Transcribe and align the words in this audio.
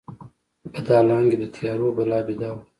په 0.73 0.79
دالان 0.87 1.23
کې 1.29 1.37
د 1.41 1.45
تیارو 1.55 1.87
بلا 1.97 2.19
بیده 2.27 2.49
وه 2.53 2.63